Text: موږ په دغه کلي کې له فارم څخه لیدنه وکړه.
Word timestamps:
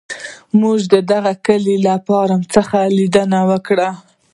موږ 0.59 0.79
په 0.91 0.99
دغه 1.11 1.31
کلي 1.45 1.75
کې 1.77 1.83
له 1.85 1.95
فارم 2.05 2.41
څخه 2.53 2.77
لیدنه 2.97 3.39
وکړه. 3.51 3.89